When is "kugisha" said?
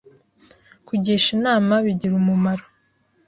0.87-1.27